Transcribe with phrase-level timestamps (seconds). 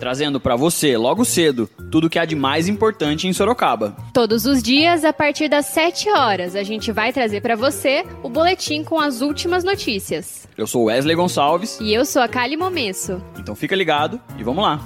[0.00, 3.94] trazendo para você, logo cedo, tudo o que há de mais importante em Sorocaba.
[4.14, 8.30] Todos os dias, a partir das 7 horas, a gente vai trazer para você o
[8.30, 10.48] boletim com as últimas notícias.
[10.56, 11.78] Eu sou Wesley Gonçalves.
[11.80, 13.22] E eu sou a Kali Momesso.
[13.38, 14.80] Então fica ligado e vamos lá.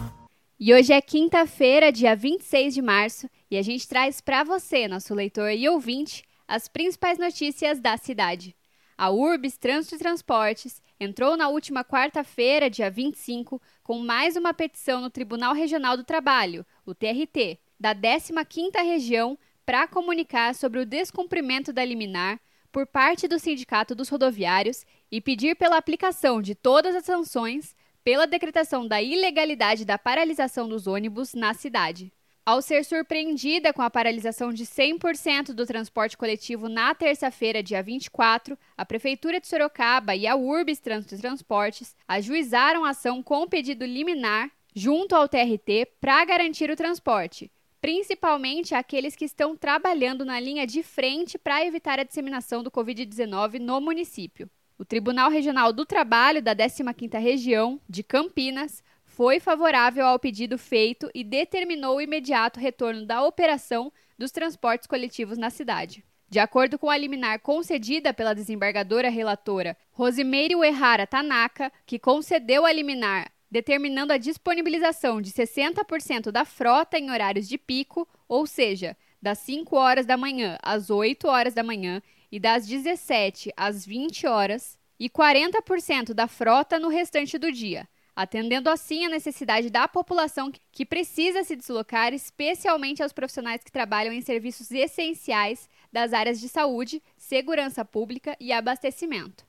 [0.58, 5.14] E hoje é quinta-feira, dia 26 de março, e a gente traz para você, nosso
[5.14, 8.54] leitor e ouvinte, as principais notícias da cidade.
[8.96, 15.02] A Urbis Trânsito e Transportes entrou na última quarta-feira, dia 25, com mais uma petição
[15.02, 21.70] no Tribunal Regional do Trabalho, o TRT, da 15ª Região, para comunicar sobre o descumprimento
[21.70, 22.40] da liminar
[22.72, 28.26] por parte do Sindicato dos Rodoviários e pedir pela aplicação de todas as sanções pela
[28.26, 32.10] decretação da ilegalidade da paralisação dos ônibus na cidade.
[32.46, 38.58] Ao ser surpreendida com a paralisação de 100% do transporte coletivo na terça-feira, dia 24,
[38.76, 44.50] a Prefeitura de Sorocaba e a Urbis Trânsito Transportes ajuizaram a ação com pedido liminar
[44.74, 47.50] junto ao TRT para garantir o transporte,
[47.80, 53.58] principalmente aqueles que estão trabalhando na linha de frente para evitar a disseminação do Covid-19
[53.58, 54.50] no município.
[54.76, 58.83] O Tribunal Regional do Trabalho da 15ª Região de Campinas
[59.16, 65.38] foi favorável ao pedido feito e determinou o imediato retorno da operação dos transportes coletivos
[65.38, 66.04] na cidade.
[66.28, 72.72] De acordo com a liminar concedida pela desembargadora relatora Rosimeire Uehara Tanaka, que concedeu a
[72.72, 79.38] liminar determinando a disponibilização de 60% da frota em horários de pico, ou seja, das
[79.38, 84.76] 5 horas da manhã às 8 horas da manhã e das 17 às 20 horas,
[84.98, 90.86] e 40% da frota no restante do dia, atendendo assim a necessidade da população que
[90.86, 97.02] precisa se deslocar, especialmente aos profissionais que trabalham em serviços essenciais das áreas de saúde,
[97.16, 99.44] segurança pública e abastecimento.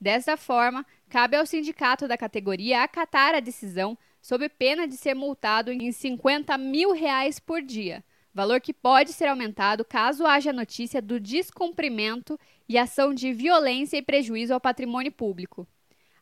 [0.00, 5.70] Dessa forma, cabe ao sindicato da categoria acatar a decisão sob pena de ser multado
[5.72, 11.18] em 50 mil reais por dia, valor que pode ser aumentado caso haja notícia do
[11.18, 12.38] descumprimento
[12.68, 15.66] e ação de violência e prejuízo ao patrimônio público.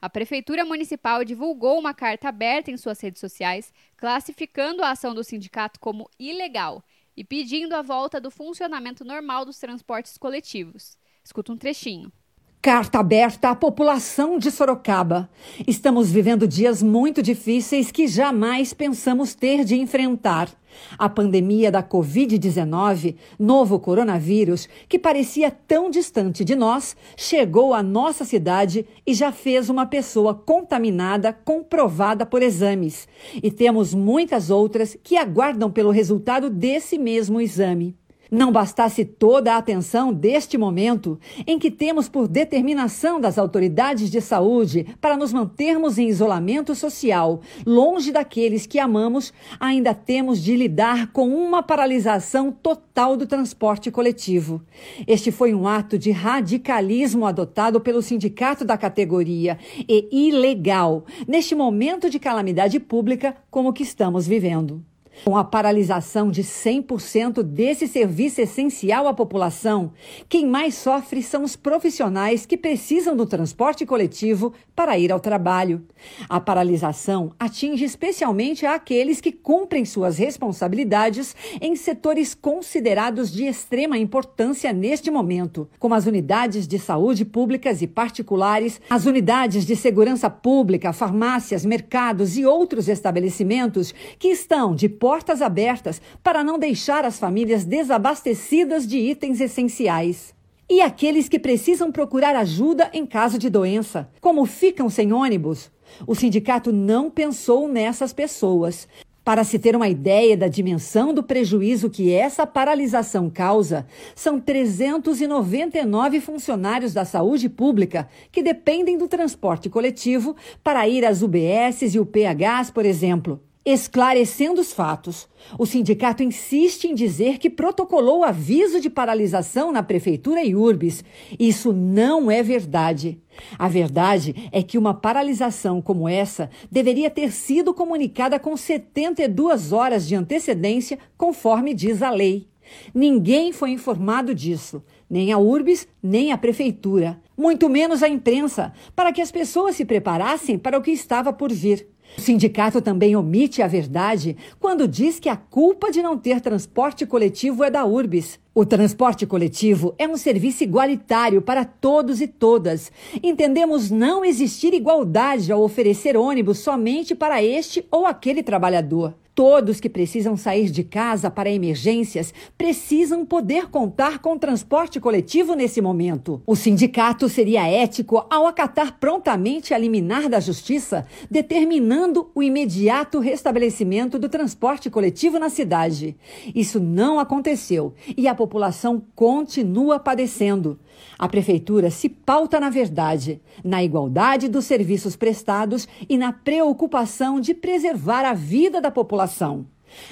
[0.00, 5.24] A Prefeitura Municipal divulgou uma carta aberta em suas redes sociais, classificando a ação do
[5.24, 6.84] sindicato como ilegal
[7.16, 10.96] e pedindo a volta do funcionamento normal dos transportes coletivos.
[11.24, 12.12] Escuta um trechinho.
[12.60, 15.30] Carta aberta à população de Sorocaba.
[15.64, 20.50] Estamos vivendo dias muito difíceis que jamais pensamos ter de enfrentar.
[20.98, 28.24] A pandemia da Covid-19, novo coronavírus, que parecia tão distante de nós, chegou à nossa
[28.24, 33.06] cidade e já fez uma pessoa contaminada comprovada por exames.
[33.40, 37.96] E temos muitas outras que aguardam pelo resultado desse mesmo exame.
[38.30, 44.20] Não bastasse toda a atenção deste momento, em que temos por determinação das autoridades de
[44.20, 51.10] saúde para nos mantermos em isolamento social, longe daqueles que amamos, ainda temos de lidar
[51.12, 54.62] com uma paralisação total do transporte coletivo.
[55.06, 59.58] Este foi um ato de radicalismo adotado pelo sindicato da categoria
[59.88, 64.84] e ilegal, neste momento de calamidade pública como o que estamos vivendo.
[65.24, 69.92] Com a paralisação de 100% desse serviço essencial à população,
[70.28, 75.84] quem mais sofre são os profissionais que precisam do transporte coletivo para ir ao trabalho.
[76.28, 84.72] A paralisação atinge especialmente aqueles que cumprem suas responsabilidades em setores considerados de extrema importância
[84.72, 90.92] neste momento, como as unidades de saúde públicas e particulares, as unidades de segurança pública,
[90.92, 97.64] farmácias, mercados e outros estabelecimentos que estão de portas abertas para não deixar as famílias
[97.64, 100.34] desabastecidas de itens essenciais.
[100.68, 105.70] E aqueles que precisam procurar ajuda em caso de doença, como ficam sem ônibus?
[106.06, 108.86] O sindicato não pensou nessas pessoas.
[109.24, 116.20] Para se ter uma ideia da dimensão do prejuízo que essa paralisação causa, são 399
[116.20, 122.70] funcionários da saúde pública que dependem do transporte coletivo para ir às UBSs e UPHs,
[122.70, 123.40] por exemplo.
[123.70, 125.28] Esclarecendo os fatos,
[125.58, 131.04] o sindicato insiste em dizer que protocolou aviso de paralisação na prefeitura e urbes.
[131.38, 133.20] Isso não é verdade.
[133.58, 140.08] A verdade é que uma paralisação como essa deveria ter sido comunicada com 72 horas
[140.08, 142.48] de antecedência, conforme diz a lei.
[142.94, 149.12] Ninguém foi informado disso, nem a URBS, nem a prefeitura, muito menos a imprensa, para
[149.12, 151.86] que as pessoas se preparassem para o que estava por vir.
[152.16, 157.04] O sindicato também omite a verdade quando diz que a culpa de não ter transporte
[157.04, 158.38] coletivo é da URBS.
[158.54, 162.90] O transporte coletivo é um serviço igualitário para todos e todas.
[163.22, 169.14] Entendemos não existir igualdade ao oferecer ônibus somente para este ou aquele trabalhador.
[169.38, 175.80] Todos que precisam sair de casa para emergências precisam poder contar com transporte coletivo nesse
[175.80, 176.42] momento.
[176.44, 184.18] O sindicato seria ético ao acatar prontamente a liminar da justiça, determinando o imediato restabelecimento
[184.18, 186.16] do transporte coletivo na cidade.
[186.52, 190.80] Isso não aconteceu e a população continua padecendo.
[191.18, 197.54] A prefeitura se pauta na verdade, na igualdade dos serviços prestados e na preocupação de
[197.54, 199.66] preservar a vida da população.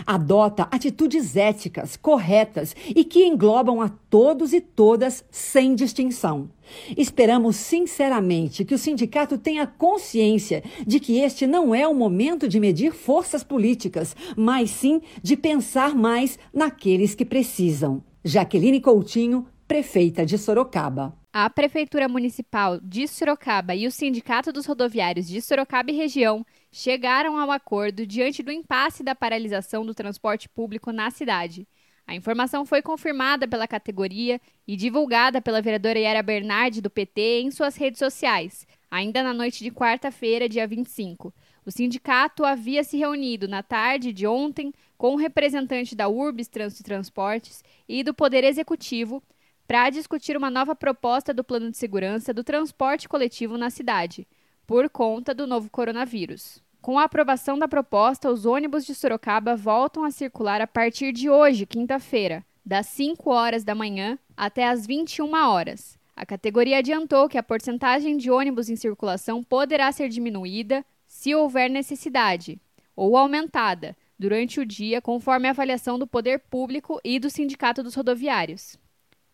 [0.07, 6.51] Adota atitudes éticas, corretas e que englobam a todos e todas sem distinção.
[6.97, 12.59] Esperamos sinceramente que o sindicato tenha consciência de que este não é o momento de
[12.59, 18.03] medir forças políticas, mas sim de pensar mais naqueles que precisam.
[18.25, 21.17] Jaqueline Coutinho, prefeita de Sorocaba.
[21.33, 27.37] A Prefeitura Municipal de Sorocaba e o Sindicato dos Rodoviários de Sorocaba e Região chegaram
[27.37, 31.67] ao acordo diante do impasse da paralisação do transporte público na cidade.
[32.07, 37.51] A informação foi confirmada pela categoria e divulgada pela vereadora Yara Bernardi, do PT, em
[37.51, 41.35] suas redes sociais, ainda na noite de quarta-feira, dia 25.
[41.67, 46.83] O sindicato havia se reunido na tarde de ontem com o representante da URBS Trânsito
[46.83, 49.21] e Transportes e do Poder Executivo
[49.67, 54.27] para discutir uma nova proposta do plano de segurança do transporte coletivo na cidade,
[54.67, 56.63] por conta do novo coronavírus.
[56.81, 61.29] Com a aprovação da proposta, os ônibus de Sorocaba voltam a circular a partir de
[61.29, 65.99] hoje, quinta-feira, das 5 horas da manhã até as 21 horas.
[66.15, 71.69] A categoria adiantou que a porcentagem de ônibus em circulação poderá ser diminuída se houver
[71.69, 72.61] necessidade,
[72.95, 77.95] ou aumentada, durante o dia, conforme a avaliação do poder público e do Sindicato dos
[77.95, 78.79] Rodoviários.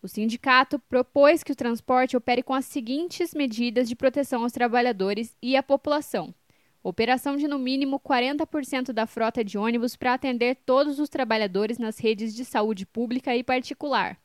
[0.03, 5.37] O sindicato propôs que o transporte opere com as seguintes medidas de proteção aos trabalhadores
[5.41, 6.35] e à população:
[6.83, 12.01] operação de no mínimo 40% da frota de ônibus para atender todos os trabalhadores nas
[12.01, 14.19] redes de saúde pública e particular,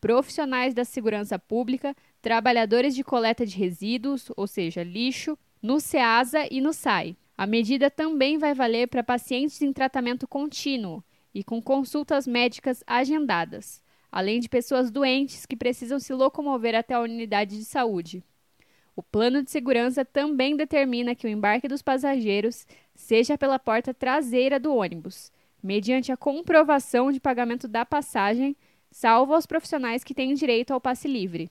[0.00, 6.58] profissionais da segurança pública, trabalhadores de coleta de resíduos, ou seja, lixo, no SEASA e
[6.58, 7.14] no SAI.
[7.36, 11.04] A medida também vai valer para pacientes em tratamento contínuo
[11.34, 17.00] e com consultas médicas agendadas além de pessoas doentes que precisam se locomover até a
[17.00, 18.22] unidade de saúde.
[18.96, 24.58] O plano de segurança também determina que o embarque dos passageiros seja pela porta traseira
[24.58, 25.30] do ônibus,
[25.62, 28.56] mediante a comprovação de pagamento da passagem,
[28.90, 31.50] salvo aos profissionais que têm direito ao passe livre.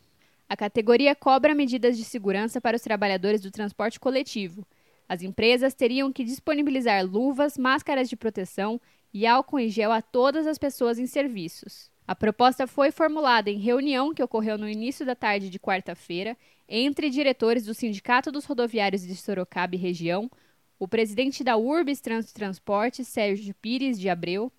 [0.49, 4.65] A categoria cobra medidas de segurança para os trabalhadores do transporte coletivo.
[5.07, 8.79] As empresas teriam que disponibilizar luvas, máscaras de proteção
[9.13, 11.89] e álcool em gel a todas as pessoas em serviços.
[12.07, 16.37] A proposta foi formulada em reunião que ocorreu no início da tarde de quarta-feira
[16.69, 20.31] entre diretores do Sindicato dos Rodoviários de Sorocaba e região,
[20.79, 24.49] o presidente da Urbis Trans Transporte, Sérgio Pires de Abreu,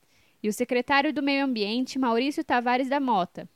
[0.43, 3.49] e o secretário do Meio Ambiente, Maurício Tavares da Mota.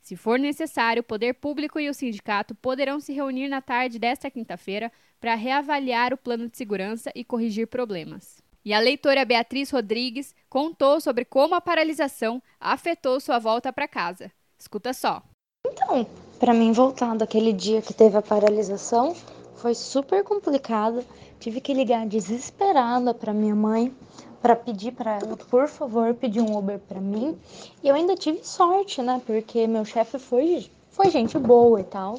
[0.00, 4.30] Se for necessário, o poder público e o sindicato poderão se reunir na tarde desta
[4.30, 8.39] quinta-feira para reavaliar o plano de segurança e corrigir problemas.
[8.64, 14.30] E a leitora Beatriz Rodrigues contou sobre como a paralisação afetou sua volta para casa.
[14.58, 15.22] Escuta só.
[15.66, 16.06] Então,
[16.38, 19.14] para mim voltar daquele dia que teve a paralisação,
[19.56, 21.04] foi super complicado.
[21.38, 23.94] Tive que ligar desesperada para minha mãe
[24.40, 27.38] para pedir para ela, por favor, pedir um Uber para mim.
[27.82, 29.20] E eu ainda tive sorte, né?
[29.26, 32.18] Porque meu chefe foi foi gente boa e tal.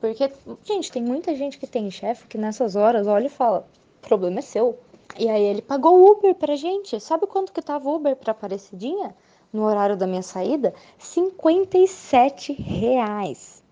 [0.00, 0.30] Porque,
[0.64, 3.66] gente, tem muita gente que tem chefe que nessas horas olha e fala:
[4.00, 4.78] problema é seu.
[5.18, 6.98] E aí ele pagou o Uber pra gente.
[6.98, 9.14] Sabe quanto que tava o Uber pra Aparecidinha?
[9.52, 10.74] No horário da minha saída?
[10.98, 13.62] 57 reais.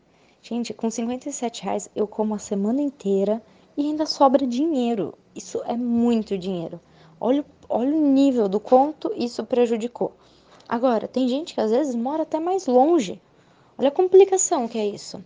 [0.42, 3.42] Gente, com 57 reais eu como a semana inteira
[3.76, 5.14] e ainda sobra dinheiro.
[5.34, 6.80] Isso é muito dinheiro.
[7.18, 10.12] Olha, olha o nível do quanto isso prejudicou.
[10.68, 13.20] Agora, tem gente que às vezes mora até mais longe.
[13.76, 15.22] Olha a complicação que é isso.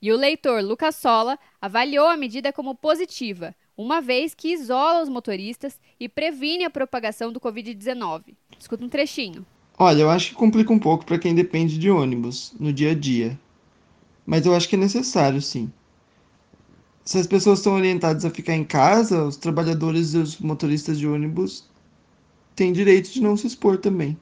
[0.00, 5.08] E o leitor Lucas Sola avaliou a medida como positiva, uma vez que isola os
[5.08, 8.34] motoristas e previne a propagação do Covid-19.
[8.58, 9.44] Escuta um trechinho.
[9.78, 12.94] Olha, eu acho que complica um pouco para quem depende de ônibus no dia a
[12.94, 13.38] dia.
[14.24, 15.70] Mas eu acho que é necessário, sim.
[17.04, 21.06] Se as pessoas estão orientadas a ficar em casa, os trabalhadores e os motoristas de
[21.06, 21.68] ônibus
[22.56, 24.18] têm direito de não se expor também.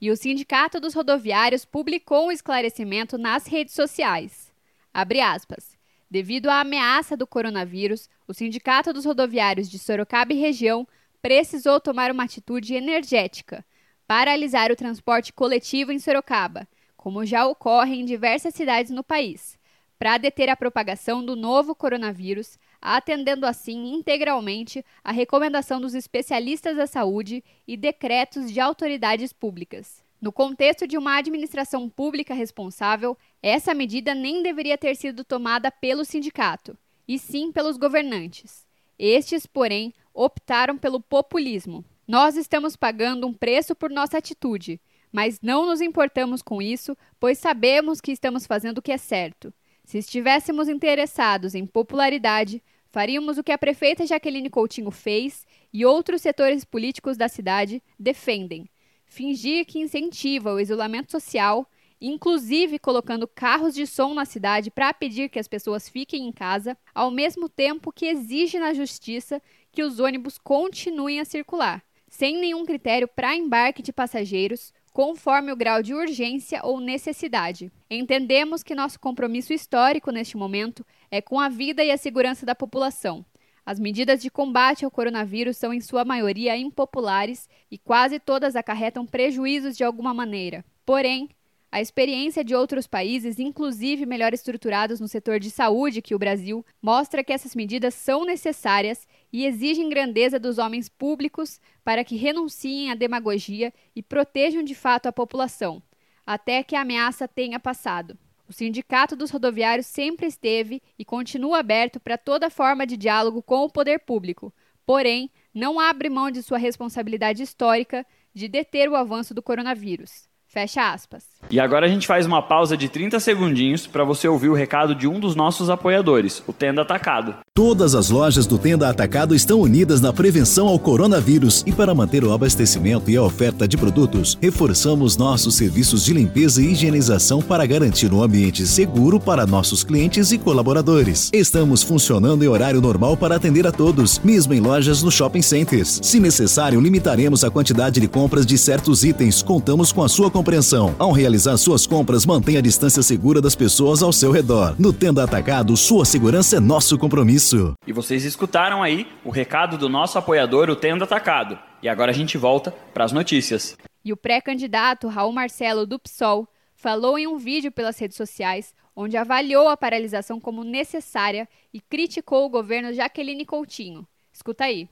[0.00, 4.52] E o Sindicato dos Rodoviários publicou um esclarecimento nas redes sociais.
[4.92, 5.71] Abre aspas.
[6.12, 10.86] Devido à ameaça do coronavírus, o Sindicato dos Rodoviários de Sorocaba e região
[11.22, 13.64] precisou tomar uma atitude energética,
[14.06, 19.58] paralisar o transporte coletivo em Sorocaba, como já ocorre em diversas cidades no país,
[19.98, 26.86] para deter a propagação do novo coronavírus, atendendo assim integralmente a recomendação dos especialistas da
[26.86, 30.01] saúde e decretos de autoridades públicas.
[30.22, 36.04] No contexto de uma administração pública responsável, essa medida nem deveria ter sido tomada pelo
[36.04, 38.64] sindicato, e sim pelos governantes.
[38.96, 41.84] Estes, porém, optaram pelo populismo.
[42.06, 47.38] Nós estamos pagando um preço por nossa atitude, mas não nos importamos com isso, pois
[47.38, 49.52] sabemos que estamos fazendo o que é certo.
[49.84, 52.62] Se estivéssemos interessados em popularidade,
[52.92, 58.70] faríamos o que a prefeita Jaqueline Coutinho fez e outros setores políticos da cidade defendem,
[59.12, 61.68] fingir que incentiva o isolamento social,
[62.00, 66.76] inclusive colocando carros de som na cidade para pedir que as pessoas fiquem em casa,
[66.94, 69.40] ao mesmo tempo que exige na justiça
[69.70, 75.56] que os ônibus continuem a circular, sem nenhum critério para embarque de passageiros, conforme o
[75.56, 77.70] grau de urgência ou necessidade.
[77.90, 82.54] Entendemos que nosso compromisso histórico neste momento é com a vida e a segurança da
[82.54, 83.24] população
[83.64, 89.06] as medidas de combate ao coronavírus são, em sua maioria, impopulares e quase todas acarretam
[89.06, 90.64] prejuízos de alguma maneira.
[90.84, 91.28] Porém,
[91.70, 96.66] a experiência de outros países, inclusive melhor estruturados no setor de saúde que o Brasil,
[96.82, 102.90] mostra que essas medidas são necessárias e exigem grandeza dos homens públicos para que renunciem
[102.90, 105.82] à demagogia e protejam de fato a população,
[106.26, 108.18] até que a ameaça tenha passado.
[108.52, 113.64] O Sindicato dos Rodoviários sempre esteve e continua aberto para toda forma de diálogo com
[113.64, 114.52] o poder público,
[114.84, 120.28] porém, não abre mão de sua responsabilidade histórica de deter o avanço do coronavírus.
[120.52, 121.24] Fecha aspas.
[121.50, 124.94] E agora a gente faz uma pausa de 30 segundinhos para você ouvir o recado
[124.94, 127.36] de um dos nossos apoiadores, o Tenda Atacado.
[127.54, 132.24] Todas as lojas do Tenda Atacado estão unidas na prevenção ao coronavírus e para manter
[132.24, 137.66] o abastecimento e a oferta de produtos, reforçamos nossos serviços de limpeza e higienização para
[137.66, 141.30] garantir um ambiente seguro para nossos clientes e colaboradores.
[141.32, 146.00] Estamos funcionando em horário normal para atender a todos, mesmo em lojas no shopping centers.
[146.02, 149.42] Se necessário, limitaremos a quantidade de compras de certos itens.
[149.42, 150.96] Contamos com a sua compreensão.
[150.98, 154.74] Ao realizar suas compras, mantenha a distância segura das pessoas ao seu redor.
[154.78, 157.74] No Tenda Atacado, sua segurança é nosso compromisso isso.
[157.86, 161.58] E vocês escutaram aí o recado do nosso apoiador, o Tendo Atacado.
[161.82, 163.76] E agora a gente volta para as notícias.
[164.04, 169.16] E o pré-candidato Raul Marcelo do PSOL falou em um vídeo pelas redes sociais onde
[169.16, 174.06] avaliou a paralisação como necessária e criticou o governo Jaqueline Coutinho.
[174.32, 174.88] Escuta aí.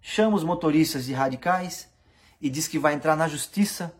[0.00, 1.90] Chama os motoristas de radicais
[2.40, 3.92] e diz que vai entrar na justiça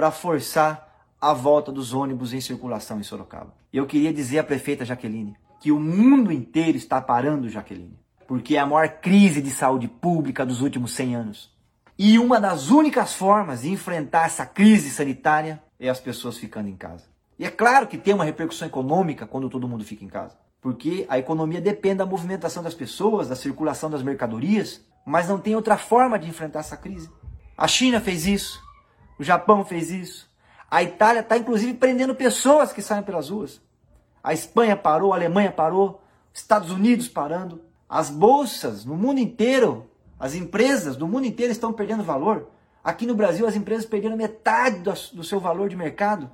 [0.00, 3.52] para forçar a volta dos ônibus em circulação em Sorocaba.
[3.70, 8.60] Eu queria dizer à prefeita Jaqueline, que o mundo inteiro está parando, Jaqueline, porque é
[8.60, 11.54] a maior crise de saúde pública dos últimos 100 anos.
[11.98, 16.76] E uma das únicas formas de enfrentar essa crise sanitária é as pessoas ficando em
[16.76, 17.04] casa.
[17.38, 21.04] E é claro que tem uma repercussão econômica quando todo mundo fica em casa, porque
[21.10, 25.76] a economia depende da movimentação das pessoas, da circulação das mercadorias, mas não tem outra
[25.76, 27.10] forma de enfrentar essa crise.
[27.54, 28.69] A China fez isso,
[29.20, 30.30] o Japão fez isso,
[30.70, 33.60] a Itália está inclusive prendendo pessoas que saem pelas ruas.
[34.24, 37.60] A Espanha parou, a Alemanha parou, Estados Unidos parando.
[37.86, 42.48] As bolsas no mundo inteiro, as empresas do mundo inteiro estão perdendo valor.
[42.82, 44.78] Aqui no Brasil, as empresas perderam metade
[45.12, 46.30] do seu valor de mercado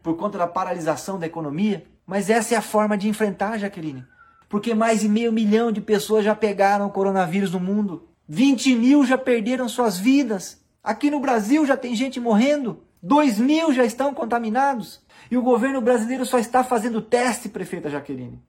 [0.00, 1.86] por conta da paralisação da economia.
[2.06, 4.04] Mas essa é a forma de enfrentar, Jaqueline.
[4.48, 8.06] Porque mais de meio milhão de pessoas já pegaram o coronavírus no mundo.
[8.28, 10.62] 20 mil já perderam suas vidas.
[10.88, 12.82] Aqui no Brasil já tem gente morrendo.
[13.02, 15.02] 2 mil já estão contaminados.
[15.30, 18.40] E o governo brasileiro só está fazendo teste, prefeita Jaqueline,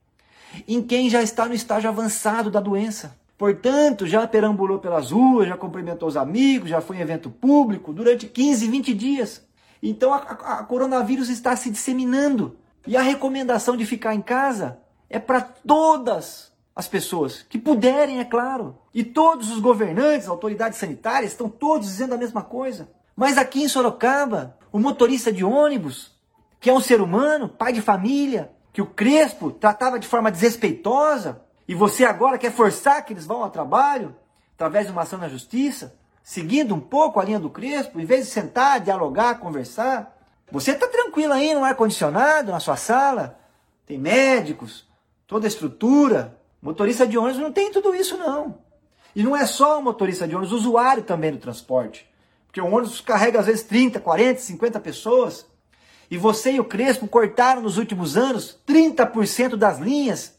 [0.66, 3.14] em quem já está no estágio avançado da doença.
[3.38, 8.26] Portanto, já perambulou pelas ruas, já cumprimentou os amigos, já foi em evento público durante
[8.26, 9.46] 15, 20 dias.
[9.84, 12.58] Então a, a, a coronavírus está se disseminando.
[12.88, 14.80] E a recomendação de ficar em casa
[15.10, 16.49] é para todas
[16.80, 18.78] as pessoas que puderem, é claro.
[18.94, 22.90] E todos os governantes, autoridades sanitárias, estão todos dizendo a mesma coisa.
[23.14, 26.18] Mas aqui em Sorocaba, o motorista de ônibus
[26.58, 31.42] que é um ser humano, pai de família, que o Crespo tratava de forma desrespeitosa
[31.68, 34.16] E você agora quer forçar que eles vão ao trabalho
[34.56, 38.26] através de uma ação na justiça, seguindo um pouco a linha do Crespo, em vez
[38.26, 40.18] de sentar, dialogar, conversar?
[40.50, 43.38] Você está tranquilo aí no ar-condicionado, na sua sala?
[43.86, 44.88] Tem médicos,
[45.28, 46.39] toda a estrutura.
[46.62, 48.60] Motorista de ônibus não tem tudo isso, não.
[49.16, 52.10] E não é só o motorista de ônibus, o usuário também do transporte.
[52.48, 55.46] Porque o ônibus carrega às vezes 30, 40, 50 pessoas.
[56.12, 60.34] E você e o Crespo cortaram nos últimos anos 30% das linhas.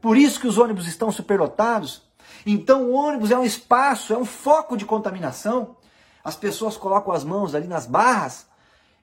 [0.00, 2.02] Por isso que os ônibus estão superlotados.
[2.44, 5.76] Então o ônibus é um espaço, é um foco de contaminação.
[6.22, 8.46] As pessoas colocam as mãos ali nas barras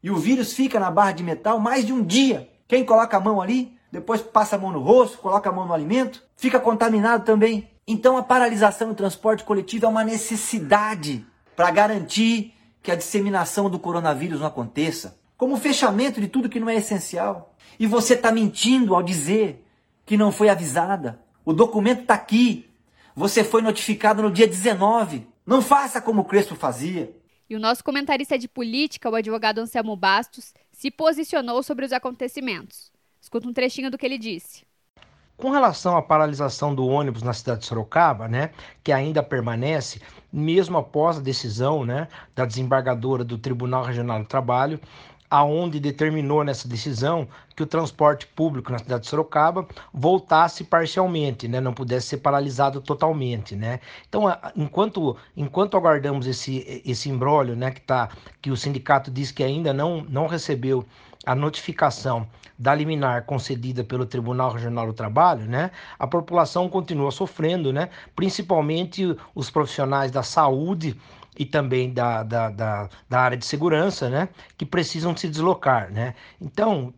[0.01, 2.49] e o vírus fica na barra de metal mais de um dia.
[2.67, 5.73] Quem coloca a mão ali, depois passa a mão no rosto, coloca a mão no
[5.73, 7.69] alimento, fica contaminado também.
[7.87, 11.23] Então a paralisação do transporte coletivo é uma necessidade
[11.55, 16.59] para garantir que a disseminação do coronavírus não aconteça, como o fechamento de tudo que
[16.59, 17.53] não é essencial.
[17.79, 19.63] E você está mentindo ao dizer
[20.07, 21.19] que não foi avisada.
[21.45, 22.67] O documento está aqui.
[23.15, 25.27] Você foi notificado no dia 19.
[25.45, 27.15] Não faça como o Crespo fazia.
[27.47, 32.91] E o nosso comentarista de política, o advogado Anselmo Bastos, se posicionou sobre os acontecimentos.
[33.23, 34.65] Escuta um trechinho do que ele disse.
[35.37, 38.49] Com relação à paralisação do ônibus na cidade de Sorocaba, né,
[38.83, 40.01] que ainda permanece,
[40.31, 44.77] mesmo após a decisão né, da desembargadora do Tribunal Regional do Trabalho,
[45.29, 47.25] aonde determinou nessa decisão
[47.55, 52.81] que o transporte público na cidade de Sorocaba voltasse parcialmente, né, não pudesse ser paralisado
[52.81, 53.79] totalmente, né?
[54.07, 58.09] Então, enquanto enquanto aguardamos esse esse imbróglio, né, que tá
[58.41, 60.85] que o sindicato diz que ainda não não recebeu
[61.25, 62.27] a notificação
[62.57, 69.15] da liminar concedida pelo Tribunal Regional do Trabalho, né, a população continua sofrendo, né, principalmente
[69.33, 70.95] os profissionais da saúde
[71.37, 75.91] e também da, da, da, da área de segurança, né, que precisam se deslocar.
[75.91, 76.13] Né.
[76.39, 76.93] Então,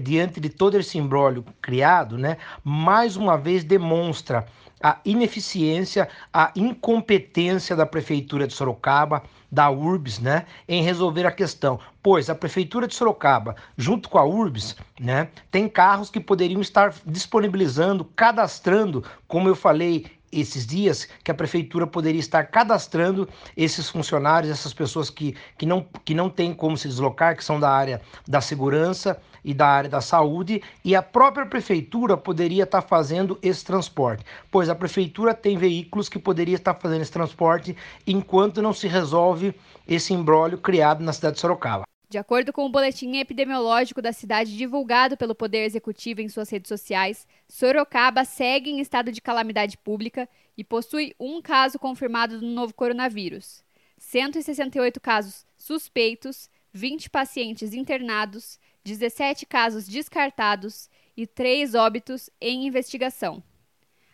[0.00, 4.46] diante de todo esse embrólio criado, né, mais uma vez demonstra
[4.82, 11.80] a ineficiência, a incompetência da prefeitura de Sorocaba, da URBS, né, em resolver a questão.
[12.02, 16.94] Pois a prefeitura de Sorocaba, junto com a URBS, né, tem carros que poderiam estar
[17.06, 24.52] disponibilizando, cadastrando, como eu falei esses dias que a prefeitura poderia estar cadastrando esses funcionários,
[24.52, 28.00] essas pessoas que, que, não, que não têm como se deslocar, que são da área
[28.26, 33.64] da segurança e da área da saúde, e a própria prefeitura poderia estar fazendo esse
[33.64, 37.76] transporte, pois a prefeitura tem veículos que poderia estar fazendo esse transporte
[38.06, 39.54] enquanto não se resolve
[39.86, 41.87] esse embrólio criado na cidade de Sorocaba.
[42.10, 46.68] De acordo com o boletim epidemiológico da cidade divulgado pelo Poder Executivo em suas redes
[46.68, 52.72] sociais, Sorocaba segue em estado de calamidade pública e possui um caso confirmado do novo
[52.72, 53.62] coronavírus,
[53.98, 63.42] 168 casos suspeitos, 20 pacientes internados, 17 casos descartados e 3 óbitos em investigação.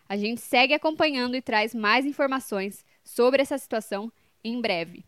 [0.08, 5.04] A gente segue acompanhando e traz mais informações sobre essa situação em breve.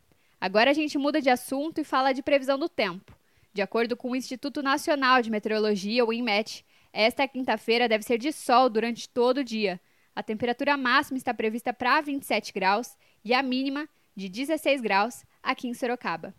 [0.46, 3.12] Agora a gente muda de assunto e fala de previsão do tempo.
[3.52, 8.30] De acordo com o Instituto Nacional de Meteorologia, o INMET, esta quinta-feira deve ser de
[8.30, 9.80] sol durante todo o dia.
[10.14, 12.90] A temperatura máxima está prevista para 27 graus
[13.24, 16.32] e a mínima de 16 graus aqui em Sorocaba.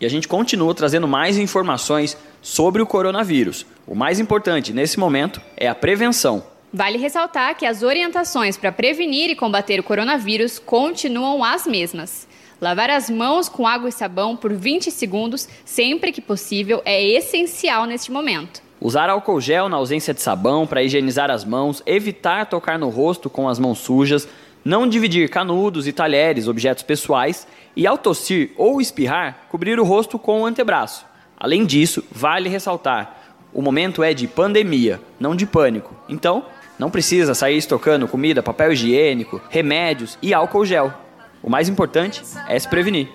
[0.00, 3.64] E a gente continua trazendo mais informações sobre o coronavírus.
[3.86, 6.44] O mais importante nesse momento é a prevenção.
[6.72, 12.26] Vale ressaltar que as orientações para prevenir e combater o coronavírus continuam as mesmas.
[12.62, 17.86] Lavar as mãos com água e sabão por 20 segundos, sempre que possível, é essencial
[17.86, 18.62] neste momento.
[18.80, 23.28] Usar álcool gel na ausência de sabão para higienizar as mãos, evitar tocar no rosto
[23.28, 24.28] com as mãos sujas,
[24.64, 30.16] não dividir canudos e talheres, objetos pessoais, e ao tossir ou espirrar, cobrir o rosto
[30.16, 31.04] com o antebraço.
[31.36, 35.96] Além disso, vale ressaltar: o momento é de pandemia, não de pânico.
[36.08, 36.44] Então,
[36.78, 40.94] não precisa sair estocando comida, papel higiênico, remédios e álcool gel.
[41.42, 43.08] O mais importante é se prevenir.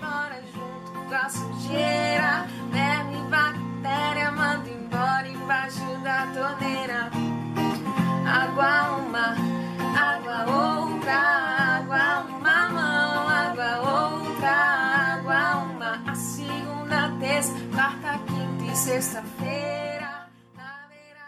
[1.70, 2.08] E.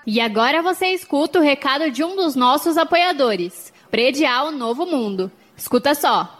[0.07, 5.31] E agora você escuta o recado de um dos nossos apoiadores, Predial Novo Mundo.
[5.57, 6.40] Escuta só.